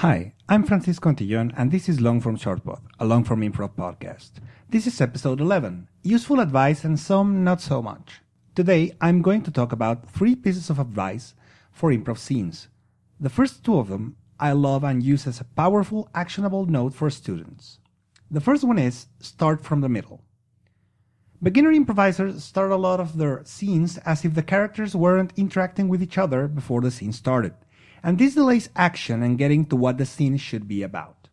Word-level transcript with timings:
Hi, 0.00 0.32
I'm 0.48 0.64
Francisco 0.64 1.10
Antillon, 1.10 1.52
and 1.58 1.70
this 1.70 1.86
is 1.86 2.00
Long 2.00 2.22
Form 2.22 2.38
Shortpod, 2.38 2.80
a 2.98 3.04
long 3.04 3.22
form 3.22 3.42
improv 3.42 3.74
podcast. 3.74 4.30
This 4.70 4.86
is 4.86 4.98
episode 4.98 5.42
11 5.42 5.88
useful 6.02 6.40
advice 6.40 6.84
and 6.84 6.98
some 6.98 7.44
not 7.44 7.60
so 7.60 7.82
much. 7.82 8.22
Today, 8.54 8.96
I'm 9.02 9.20
going 9.20 9.42
to 9.42 9.50
talk 9.50 9.72
about 9.72 10.08
three 10.08 10.34
pieces 10.34 10.70
of 10.70 10.78
advice 10.78 11.34
for 11.70 11.90
improv 11.90 12.16
scenes. 12.16 12.68
The 13.20 13.28
first 13.28 13.62
two 13.62 13.76
of 13.78 13.88
them 13.88 14.16
I 14.38 14.52
love 14.52 14.84
and 14.84 15.02
use 15.02 15.26
as 15.26 15.38
a 15.38 15.44
powerful, 15.44 16.08
actionable 16.14 16.64
note 16.64 16.94
for 16.94 17.10
students. 17.10 17.78
The 18.30 18.40
first 18.40 18.64
one 18.64 18.78
is 18.78 19.08
start 19.18 19.62
from 19.62 19.82
the 19.82 19.90
middle. 19.90 20.22
Beginner 21.42 21.72
improvisers 21.72 22.42
start 22.42 22.70
a 22.70 22.76
lot 22.76 23.00
of 23.00 23.18
their 23.18 23.44
scenes 23.44 23.98
as 23.98 24.24
if 24.24 24.32
the 24.32 24.42
characters 24.42 24.96
weren't 24.96 25.34
interacting 25.36 25.88
with 25.88 26.02
each 26.02 26.16
other 26.16 26.48
before 26.48 26.80
the 26.80 26.90
scene 26.90 27.12
started, 27.12 27.52
and 28.02 28.18
this 28.18 28.34
delays 28.34 28.70
action 28.76 29.22
and 29.22 29.38
getting 29.38 29.64
to 29.66 29.76
what 29.76 29.98
the 29.98 30.06
scene 30.06 30.36
should 30.36 30.66
be 30.66 30.82
about. 30.82 31.28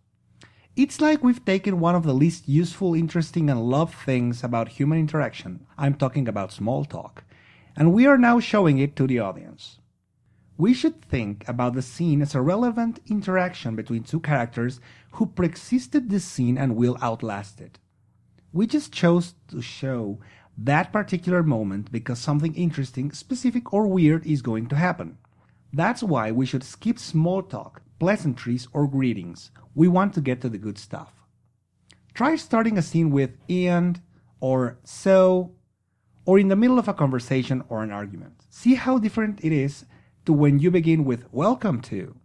It's 0.75 1.01
like 1.01 1.23
we've 1.23 1.43
taken 1.43 1.79
one 1.79 1.95
of 1.95 2.03
the 2.03 2.13
least 2.13 2.47
useful, 2.47 2.93
interesting, 2.93 3.49
and 3.49 3.69
loved 3.69 3.95
things 3.95 4.43
about 4.43 4.69
human 4.69 4.99
interaction, 4.99 5.65
I'm 5.77 5.95
talking 5.95 6.27
about 6.27 6.51
small 6.51 6.85
talk, 6.85 7.23
and 7.75 7.93
we 7.93 8.05
are 8.05 8.17
now 8.17 8.39
showing 8.39 8.77
it 8.77 8.95
to 8.97 9.07
the 9.07 9.19
audience. 9.19 9.79
We 10.55 10.73
should 10.73 11.03
think 11.03 11.47
about 11.47 11.73
the 11.73 11.81
scene 11.81 12.21
as 12.21 12.33
a 12.33 12.41
relevant 12.41 12.99
interaction 13.07 13.75
between 13.75 14.03
two 14.03 14.19
characters 14.19 14.79
who 15.13 15.27
preexisted 15.27 16.09
the 16.09 16.19
scene 16.19 16.57
and 16.57 16.75
will 16.75 16.97
outlast 17.01 17.61
it. 17.61 17.79
We 18.53 18.65
just 18.65 18.91
chose 18.91 19.35
to 19.49 19.61
show 19.61 20.19
that 20.57 20.91
particular 20.91 21.43
moment 21.43 21.91
because 21.91 22.17
something 22.19 22.55
interesting, 22.55 23.11
specific, 23.11 23.71
or 23.71 23.85
weird 23.85 24.25
is 24.25 24.41
going 24.41 24.67
to 24.69 24.75
happen. 24.75 25.17
That's 25.73 26.01
why 26.01 26.31
we 26.31 26.45
should 26.45 26.63
skip 26.63 26.97
small 26.97 27.43
talk, 27.43 27.81
pleasantries, 27.99 28.67
or 28.73 28.87
greetings. 28.87 29.51
We 29.75 29.87
want 29.87 30.13
to 30.13 30.21
get 30.21 30.41
to 30.41 30.49
the 30.49 30.57
good 30.57 30.77
stuff. 30.77 31.13
Try 32.13 32.35
starting 32.35 32.77
a 32.77 32.81
scene 32.81 33.11
with 33.11 33.37
and 33.49 34.01
or 34.39 34.79
so 34.83 35.51
or 36.25 36.39
in 36.39 36.47
the 36.47 36.55
middle 36.55 36.79
of 36.79 36.87
a 36.87 36.93
conversation 36.93 37.63
or 37.69 37.83
an 37.83 37.91
argument. 37.91 38.45
See 38.49 38.75
how 38.75 38.97
different 38.97 39.43
it 39.43 39.51
is 39.51 39.85
to 40.25 40.33
when 40.33 40.59
you 40.59 40.71
begin 40.71 41.05
with 41.05 41.31
welcome 41.31 41.81
to. 41.83 42.17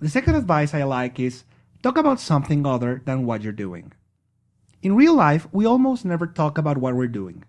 The 0.00 0.08
second 0.08 0.34
advice 0.34 0.74
I 0.74 0.84
like 0.84 1.18
is 1.18 1.44
talk 1.82 1.96
about 1.96 2.20
something 2.20 2.66
other 2.66 3.02
than 3.04 3.26
what 3.26 3.42
you're 3.42 3.52
doing. 3.52 3.92
In 4.82 4.94
real 4.94 5.14
life, 5.14 5.48
we 5.50 5.64
almost 5.64 6.04
never 6.04 6.26
talk 6.26 6.58
about 6.58 6.78
what 6.78 6.94
we're 6.94 7.08
doing. 7.08 7.44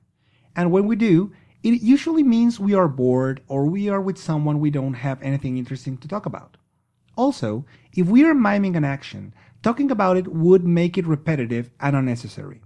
And 0.56 0.72
when 0.72 0.88
we 0.88 0.96
do, 0.96 1.34
it 1.74 1.82
usually 1.82 2.22
means 2.22 2.60
we 2.60 2.76
are 2.76 2.88
bored 2.88 3.42
or 3.48 3.66
we 3.66 3.90
are 3.90 4.00
with 4.00 4.20
someone 4.20 4.60
we 4.60 4.70
don't 4.70 4.94
have 4.94 5.20
anything 5.24 5.58
interesting 5.58 5.98
to 5.98 6.08
talk 6.08 6.28
about. 6.28 6.58
Also, 7.16 7.66
if 7.92 8.06
we 8.06 8.24
are 8.24 8.36
miming 8.36 8.76
an 8.76 8.84
action, 8.84 9.34
talking 9.64 9.90
about 9.90 10.16
it 10.16 10.28
would 10.28 10.64
make 10.64 10.96
it 10.96 11.08
repetitive 11.08 11.72
and 11.80 11.96
unnecessary. 11.96 12.62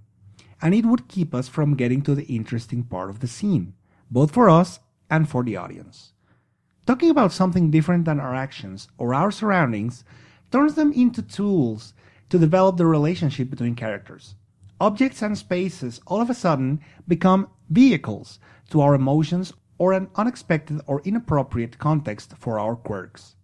And 0.61 0.75
it 0.75 0.85
would 0.85 1.07
keep 1.07 1.33
us 1.33 1.47
from 1.47 1.77
getting 1.77 2.01
to 2.01 2.13
the 2.13 2.25
interesting 2.25 2.83
part 2.83 3.09
of 3.09 3.21
the 3.21 3.27
scene, 3.27 3.73
both 4.11 4.31
for 4.31 4.49
us 4.49 4.81
and 5.09 5.29
for 5.29 5.43
the 5.43 5.55
audience. 5.55 6.11
Talking 6.85 7.09
about 7.09 7.31
something 7.31 7.71
different 7.71 8.03
than 8.03 8.19
our 8.19 8.35
actions 8.35 8.89
or 8.97 9.13
our 9.13 9.31
surroundings 9.31 10.03
turns 10.51 10.73
them 10.73 10.91
into 10.91 11.21
tools 11.21 11.93
to 12.29 12.37
develop 12.37 12.75
the 12.75 12.85
relationship 12.85 13.49
between 13.49 13.75
characters 13.75 14.35
objects 14.79 15.21
and 15.21 15.37
spaces 15.37 16.01
all 16.07 16.21
of 16.21 16.29
a 16.29 16.33
sudden 16.33 16.79
become 17.07 17.49
vehicles 17.69 18.39
to 18.69 18.81
our 18.81 18.95
emotions 18.95 19.53
or 19.77 19.93
an 19.93 20.09
unexpected 20.15 20.81
or 20.87 21.01
inappropriate 21.01 21.77
context 21.79 22.33
for 22.37 22.59
our 22.59 22.75
quirks. 22.75 23.35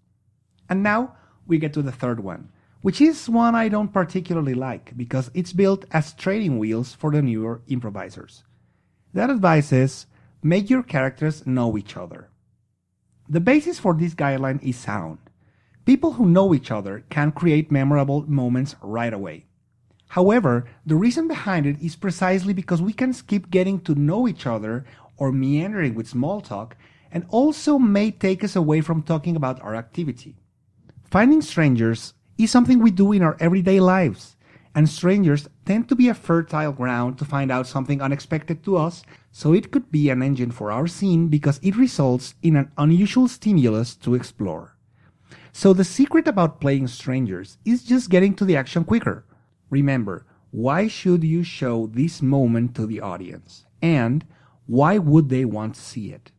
And 0.69 0.83
now 0.83 1.15
we 1.47 1.57
get 1.57 1.73
to 1.73 1.81
the 1.81 1.91
third 1.91 2.19
one, 2.19 2.49
which 2.81 3.01
is 3.01 3.29
one 3.29 3.55
I 3.55 3.69
don't 3.69 3.93
particularly 3.93 4.53
like 4.53 4.95
because 4.97 5.31
it's 5.33 5.53
built 5.53 5.85
as 5.91 6.13
training 6.13 6.59
wheels 6.59 6.93
for 6.93 7.11
the 7.11 7.21
newer 7.21 7.61
improvisers. 7.67 8.43
That 9.13 9.29
advice 9.29 9.71
is 9.71 10.07
make 10.43 10.69
your 10.69 10.83
characters 10.83 11.47
know 11.47 11.77
each 11.77 11.95
other. 11.97 12.29
The 13.27 13.39
basis 13.39 13.79
for 13.79 13.93
this 13.93 14.13
guideline 14.13 14.61
is 14.61 14.77
sound. 14.77 15.17
People 15.85 16.13
who 16.13 16.27
know 16.27 16.53
each 16.53 16.69
other 16.69 17.03
can 17.09 17.31
create 17.31 17.71
memorable 17.71 18.23
moments 18.29 18.75
right 18.81 19.13
away. 19.13 19.45
However, 20.15 20.63
the 20.85 20.95
reason 20.95 21.27
behind 21.27 21.65
it 21.65 21.75
is 21.81 21.97
precisely 21.97 22.53
because 22.53 22.81
we 22.81 22.93
can 22.93 23.11
skip 23.11 23.49
getting 23.49 23.81
to 23.81 23.95
know 23.95 24.29
each 24.29 24.47
other 24.47 24.85
or 25.17 25.33
meandering 25.33 25.93
with 25.93 26.07
small 26.07 26.39
talk 26.39 26.77
and 27.11 27.25
also 27.27 27.77
may 27.77 28.11
take 28.11 28.41
us 28.41 28.55
away 28.55 28.79
from 28.79 29.03
talking 29.03 29.35
about 29.35 29.61
our 29.61 29.75
activity. 29.75 30.37
Finding 31.03 31.41
strangers 31.41 32.13
is 32.37 32.49
something 32.49 32.79
we 32.79 32.91
do 32.91 33.11
in 33.11 33.23
our 33.23 33.35
everyday 33.41 33.81
lives, 33.81 34.37
and 34.73 34.87
strangers 34.87 35.49
tend 35.65 35.89
to 35.89 35.97
be 35.97 36.07
a 36.07 36.13
fertile 36.13 36.71
ground 36.71 37.17
to 37.17 37.25
find 37.25 37.51
out 37.51 37.67
something 37.67 38.01
unexpected 38.01 38.63
to 38.63 38.77
us, 38.77 39.03
so 39.33 39.51
it 39.51 39.69
could 39.69 39.91
be 39.91 40.09
an 40.09 40.23
engine 40.23 40.51
for 40.51 40.71
our 40.71 40.87
scene 40.87 41.27
because 41.27 41.59
it 41.61 41.75
results 41.75 42.35
in 42.41 42.55
an 42.55 42.71
unusual 42.77 43.27
stimulus 43.27 43.95
to 43.97 44.15
explore. 44.15 44.77
So 45.51 45.73
the 45.73 45.83
secret 45.83 46.25
about 46.25 46.61
playing 46.61 46.87
strangers 46.87 47.57
is 47.65 47.83
just 47.83 48.09
getting 48.09 48.33
to 48.35 48.45
the 48.45 48.55
action 48.55 48.85
quicker 48.85 49.25
Remember, 49.69 50.25
why 50.51 50.87
should 50.87 51.23
you 51.23 51.43
show 51.43 51.87
this 51.87 52.21
moment 52.21 52.75
to 52.75 52.85
the 52.85 53.01
audience? 53.01 53.65
And 53.81 54.25
why 54.67 54.97
would 54.97 55.29
they 55.29 55.45
want 55.45 55.75
to 55.75 55.81
see 55.81 56.11
it? 56.11 56.31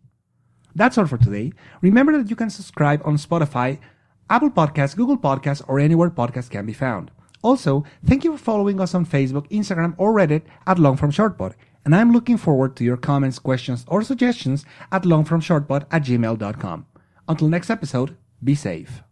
That's 0.75 0.99
all 0.99 1.07
for 1.07 1.19
today. 1.19 1.53
Remember 1.81 2.17
that 2.17 2.31
you 2.31 2.37
can 2.37 2.51
subscribe 2.51 3.03
on 3.05 3.17
Spotify, 3.17 3.79
Apple 4.29 4.51
Podcasts, 4.51 4.97
Google 4.97 5.17
Podcasts, 5.17 5.63
or 5.69 5.79
anywhere 5.79 6.11
podcasts 6.11 6.51
can 6.51 6.67
be 6.67 6.73
found. 6.73 7.11
Also, 7.43 7.85
thank 8.05 8.25
you 8.25 8.33
for 8.33 8.43
following 8.43 8.81
us 8.81 8.95
on 8.95 9.07
Facebook, 9.07 9.49
Instagram, 9.51 9.95
or 9.99 10.13
Reddit 10.13 10.43
at 10.67 10.79
Longformshortpod. 10.79 11.55
And 11.85 11.95
I'm 11.95 12.13
looking 12.13 12.37
forward 12.37 12.75
to 12.77 12.85
your 12.85 12.97
comments, 12.97 13.39
questions, 13.39 13.85
or 13.87 14.03
suggestions 14.03 14.65
at 14.91 15.05
longformshortpod 15.05 15.87
at 15.91 16.03
gmail.com. 16.03 16.87
Until 17.29 17.49
next 17.49 17.71
episode, 17.71 18.17
be 18.43 18.55
safe. 18.55 19.03